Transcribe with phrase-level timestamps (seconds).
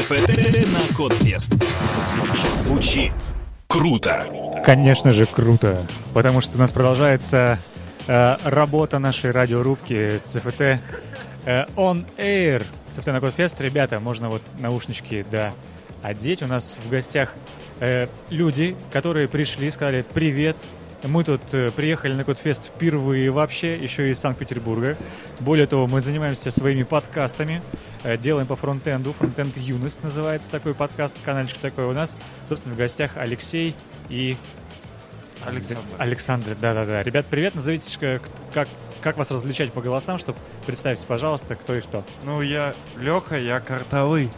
[0.00, 1.52] ЦФТ на Кодфест.
[2.64, 3.12] Звучит
[3.68, 4.26] круто.
[4.64, 5.86] Конечно же, круто.
[6.14, 7.58] Потому что у нас продолжается
[8.06, 10.78] э, работа нашей радиорубки ЦФТ э,
[11.76, 12.64] On Air.
[12.92, 13.60] ЦФТ на Кодфест.
[13.60, 15.52] Ребята, можно вот наушнички, да,
[16.02, 16.42] одеть.
[16.42, 17.34] У нас в гостях
[17.80, 20.56] э, люди, которые пришли, сказали «Привет,
[21.04, 24.96] мы тут э, приехали на Кодфест впервые вообще, еще из Санкт-Петербурга.
[25.40, 27.62] Более того, мы занимаемся своими подкастами,
[28.02, 29.12] э, делаем по фронтенду.
[29.14, 32.16] Фронтенд Юность называется такой подкаст, каналчик такой у нас.
[32.44, 33.74] Собственно, в гостях Алексей
[34.08, 34.36] и...
[35.46, 35.82] Александр.
[35.96, 37.02] Александр, да-да-да.
[37.02, 38.22] Ребят, привет, назовитесь, как,
[38.52, 38.68] как,
[39.00, 42.04] как вас различать по голосам, чтобы представьте, пожалуйста, кто и что.
[42.24, 44.30] Ну, я Леха, я картовый.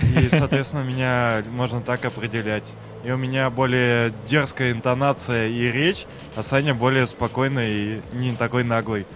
[0.00, 2.74] И, соответственно, меня можно так определять.
[3.04, 6.06] И у меня более дерзкая интонация и речь,
[6.36, 9.06] а Саня более спокойный и не такой наглый.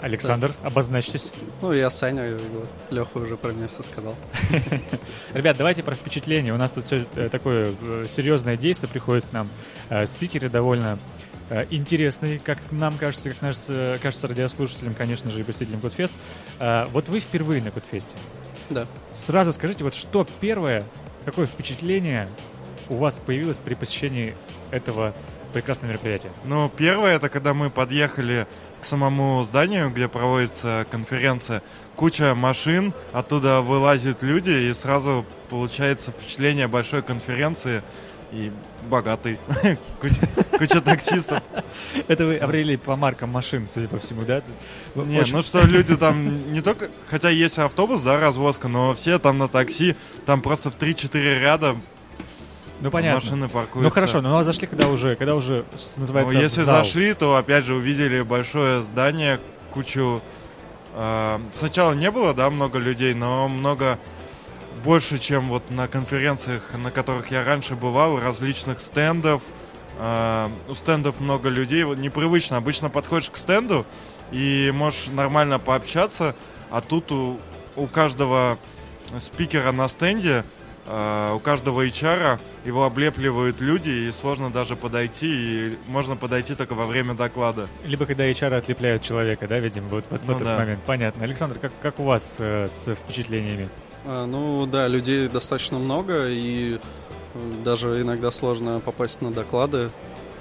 [0.00, 1.30] Александр, обозначьтесь.
[1.60, 2.38] Ну, я Саня,
[2.90, 4.16] Леха уже про меня все сказал.
[5.34, 6.54] Ребят, давайте про впечатление.
[6.54, 9.48] У нас тут все э, такое э, серьезное действие приходит к нам.
[9.90, 10.98] Э, Спикеры довольно
[11.70, 13.56] интересные, как нам кажется, как наш,
[14.00, 16.14] кажется радиослушателям, конечно же, и посетителям Кодфест.
[16.60, 18.14] Э, Вот вы впервые на Кодфесте.
[18.70, 18.86] Да.
[19.12, 20.82] Сразу скажите, вот что первое,
[21.26, 22.28] какое впечатление
[22.90, 24.34] у вас появилось при посещении
[24.70, 25.14] этого
[25.52, 26.30] прекрасного мероприятия?
[26.44, 28.46] Ну, первое, это когда мы подъехали
[28.80, 31.62] к самому зданию, где проводится конференция,
[31.96, 37.82] куча машин, оттуда вылазят люди, и сразу получается впечатление большой конференции
[38.32, 38.52] и
[38.88, 39.38] богатый.
[40.00, 40.20] Куча,
[40.56, 41.42] куча таксистов.
[42.06, 44.40] Это вы определили по маркам машин, судя по всему, да?
[44.94, 46.90] Не, очень- ну что люди там не только...
[47.08, 49.96] Хотя есть автобус, да, развозка, но все там на такси,
[50.26, 51.76] там просто в 3-4 ряда
[52.80, 53.20] ну, понятно.
[53.22, 53.82] машины паркуются.
[53.82, 56.84] Ну хорошо, но зашли, когда уже, когда уже, что Ну, называется, в если зал.
[56.84, 59.38] зашли, то опять же увидели большое здание,
[59.72, 60.20] кучу...
[60.94, 63.98] э, сначала не было, да, много людей, но много
[64.84, 69.42] больше, чем вот на конференциях, на которых я раньше бывал, различных стендов.
[69.98, 72.56] Э, у стендов много людей, вот непривычно.
[72.56, 73.84] Обычно подходишь к стенду
[74.32, 76.34] и можешь нормально пообщаться,
[76.70, 77.38] а тут у,
[77.76, 78.58] у каждого
[79.18, 80.44] спикера на стенде
[80.86, 85.28] у каждого HR его облепливают люди, и сложно даже подойти,
[85.68, 87.68] и можно подойти только во время доклада.
[87.84, 90.58] Либо когда HR отлепляют человека, да, видимо, вот, вот в Ну этот да.
[90.58, 90.80] момент.
[90.86, 91.24] Понятно.
[91.24, 93.68] Александр, как, как у вас э, с впечатлениями?
[94.06, 96.78] А, ну да, людей достаточно много, и
[97.34, 99.90] э, даже иногда сложно попасть на доклады.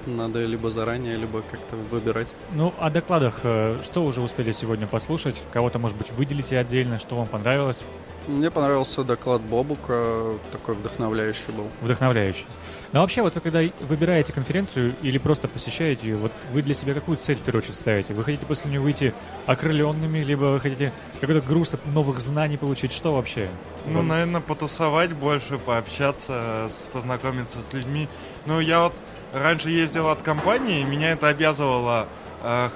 [0.06, 2.30] Надо либо заранее, либо как-то выбирать.
[2.54, 5.36] Ну, о докладах, э, что уже успели сегодня послушать?
[5.52, 7.84] Кого-то, может быть, выделите отдельно, что вам понравилось?
[8.30, 11.68] Мне понравился доклад Бобука, такой вдохновляющий был.
[11.82, 12.46] Вдохновляющий.
[12.92, 16.94] Но вообще, вот вы когда выбираете конференцию или просто посещаете ее, вот вы для себя
[16.94, 18.14] какую цель в первую очередь ставите?
[18.14, 19.14] Вы хотите после нее выйти
[19.48, 22.92] окрыленными, либо вы хотите какой-то груз от новых знаний получить?
[22.92, 23.50] Что вообще?
[23.86, 24.10] Ну, вас?
[24.10, 28.08] наверное, потусовать больше, пообщаться, познакомиться с людьми.
[28.46, 28.94] Ну, я вот
[29.34, 32.08] раньше ездил от компании, меня это обязывало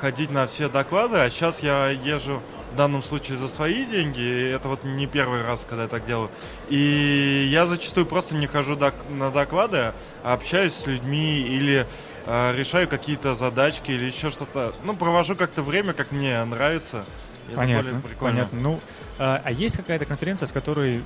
[0.02, 2.42] ходить на все доклады, а сейчас я езжу
[2.74, 6.06] в данном случае за свои деньги, и это вот не первый раз, когда я так
[6.06, 6.30] делаю.
[6.70, 9.94] И я зачастую просто не хожу док- на доклады,
[10.24, 11.86] а общаюсь с людьми или
[12.26, 14.74] э, решаю какие-то задачки или еще что-то.
[14.84, 17.06] Ну, провожу как-то время, как мне нравится.
[17.48, 18.36] Это Понятно, прикольно.
[18.36, 18.60] понятно.
[18.60, 18.80] Ну,
[19.20, 21.02] а, а есть какая-то конференция, с которой, э,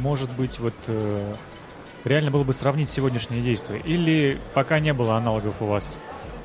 [0.00, 1.34] может быть, вот э,
[2.04, 3.78] реально было бы сравнить сегодняшние действия?
[3.78, 5.98] Или пока не было аналогов у вас?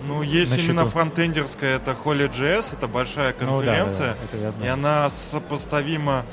[0.07, 0.91] Ну, есть на именно счету?
[0.91, 6.23] фронтендерская, это Holy.js, это большая Ну да, конференция, да, да, и она сопоставима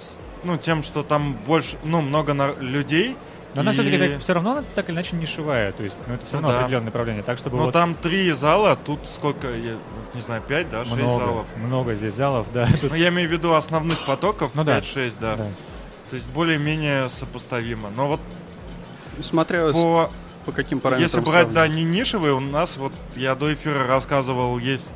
[0.00, 3.16] с, ну, тем, что там больше, ну, много на- людей.
[3.54, 6.26] Но она и- все-таки все равно она так или иначе нишевая, то есть ну, это
[6.26, 6.60] все Ну равно да.
[6.64, 7.22] определенное направление.
[7.22, 9.76] Так чтобы Ну, вот там три зала, тут сколько, я
[10.12, 11.46] не знаю, пять, да, шесть много, залов.
[11.56, 12.66] много здесь залов, да.
[12.80, 14.78] Тут- Ну, я имею в виду основных потоков, Ну да.
[14.80, 15.36] 5-6, да.
[15.36, 15.46] да.
[16.10, 17.90] То есть более-менее сопоставимо.
[17.90, 18.20] Но вот
[19.20, 20.10] Смотря по,
[20.44, 24.58] по каким параметрам если брать, да, не нишевые, у нас, вот, я до эфира рассказывал,
[24.58, 24.88] есть...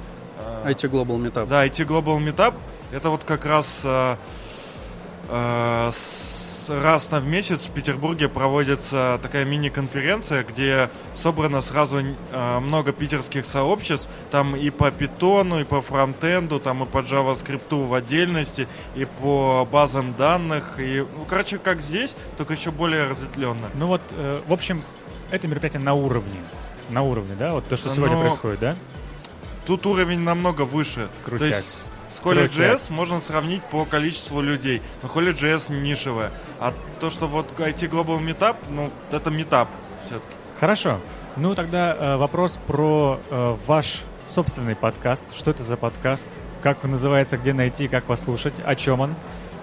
[0.65, 1.47] э, IT Global Meetup.
[1.47, 2.55] Да, IT Global Meetup
[2.93, 4.17] это вот как раз э,
[5.29, 12.93] э, с- раз на месяц в Петербурге проводится такая мини-конференция, где собрано сразу э, много
[12.93, 18.69] питерских сообществ, там и по питону, и по фронтенду, там и по JavaScript в отдельности,
[18.95, 23.69] и по базам данных, и, ну, короче, как здесь, только еще более разветвленно.
[23.75, 24.83] Ну вот, э, в общем,
[25.31, 26.41] это мероприятие на уровне.
[26.91, 27.53] На уровне, да?
[27.55, 28.77] Вот то, что сегодня Но- происходит, да?
[29.67, 31.09] Тут уровень намного выше.
[31.25, 31.49] Крутяк.
[31.49, 32.21] То есть с.
[32.21, 34.83] Holy.js можно сравнить по количеству людей.
[35.03, 36.33] Но Holy.js нишевая.
[36.59, 39.69] А то, что вот IT Global Meetup, ну, это метап
[40.07, 40.35] все-таки.
[40.59, 41.01] Хорошо.
[41.37, 45.35] Ну тогда э, вопрос про э, ваш собственный подкаст.
[45.35, 46.29] Что это за подкаст?
[46.63, 49.15] Как он называется, где найти, как послушать, о чем он?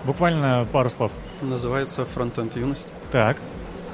[0.03, 1.11] Буквально пару слов.
[1.41, 2.87] Называется «Фронтенд юность».
[3.11, 3.37] Так.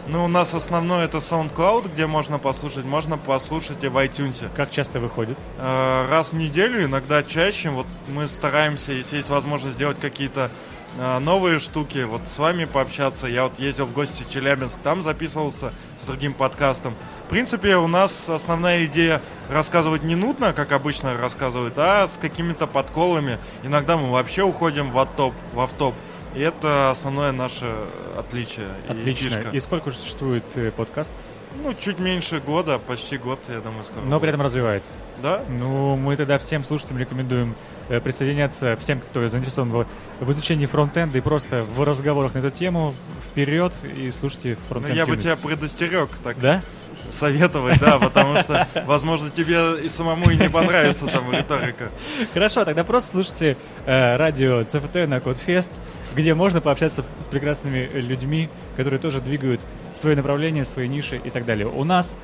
[0.05, 2.83] Ну, у нас основной это SoundCloud, где можно послушать.
[2.83, 4.49] Можно послушать и в iTunes.
[4.53, 5.37] Как часто выходит?
[5.57, 7.69] Э, Раз в неделю, иногда чаще.
[7.69, 10.51] Вот мы стараемся, если есть возможность, сделать какие-то
[10.97, 13.27] э, новые штуки, вот с вами пообщаться.
[13.27, 15.71] Я вот ездил в гости в Челябинск, там записывался
[16.01, 16.95] с другим подкастом.
[17.27, 22.67] В принципе, у нас основная идея рассказывать не нудно, как обычно рассказывают, а с какими-то
[22.67, 23.39] подколами.
[23.63, 25.95] Иногда мы вообще уходим в топ, в автоп.
[26.35, 27.73] И это основное наше
[28.17, 28.67] отличие.
[28.87, 29.29] и Отлично.
[29.29, 29.49] фишка.
[29.49, 31.13] И сколько уже существует э, подкаст?
[31.61, 34.03] Ну, чуть меньше года, почти год, я думаю, скоро.
[34.03, 34.29] Но при будет.
[34.29, 34.91] этом развивается.
[35.21, 35.43] Да?
[35.47, 37.55] Ну, мы тогда всем слушателям рекомендуем
[37.89, 39.87] э, присоединяться, всем, кто заинтересован в,
[40.19, 44.95] в изучении фронтенда и просто в разговорах на эту тему, вперед и слушайте Ну, фронтенд
[44.95, 46.61] я бы тебя предостерег так Да?
[47.11, 51.89] Советовать, да, потому что, возможно, тебе и самому и не понравится там риторика.
[52.33, 55.71] Хорошо, тогда просто слушайте э, радио ЦФТ на Кодфест,
[56.15, 59.61] где можно пообщаться с прекрасными людьми, которые тоже двигают
[59.93, 61.67] свои направления, свои ниши и так далее.
[61.67, 62.17] У нас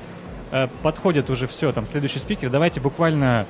[0.50, 2.50] э, подходит уже все, там, следующий спикер.
[2.50, 3.46] Давайте буквально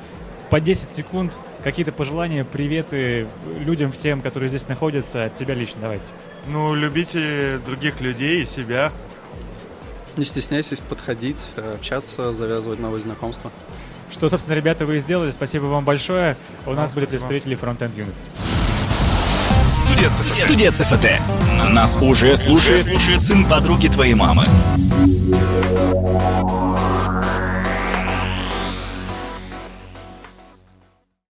[0.50, 3.28] по 10 секунд какие-то пожелания, приветы
[3.60, 5.82] людям всем, которые здесь находятся, от себя лично.
[5.82, 6.12] Давайте.
[6.46, 8.92] Ну, любите других людей и себя.
[10.20, 13.50] Не стесняйтесь подходить, э, общаться, завязывать новые знакомства.
[14.10, 15.30] Что, собственно, ребята, вы и сделали.
[15.30, 16.36] Спасибо вам большое.
[16.66, 18.24] У нас были представители фронтенд юности.
[19.70, 20.44] Студия ЦФТ.
[20.44, 21.72] Студия ЦФТ.
[21.72, 24.44] Нас уже слушает сын подруги твоей мамы.